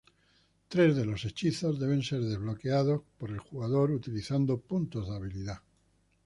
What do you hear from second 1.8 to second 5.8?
ser desbloqueado por el jugador utilizando puntos de habilidad.